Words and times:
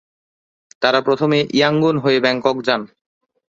তারা 0.81 0.99
প্রথমে 1.01 1.39
ইয়াঙ্গুন 1.53 1.95
হয়ে 1.97 2.19
ব্যাংকক 2.19 2.57
যান। 2.63 2.81